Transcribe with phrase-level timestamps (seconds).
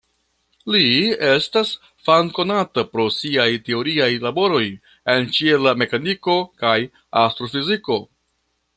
[0.75, 0.85] Li
[1.31, 1.73] estas
[2.07, 4.65] famkonata pro siaj teoriaj laboroj
[5.17, 6.77] en ĉiela mekaniko kaj
[7.27, 8.05] astrofiziko.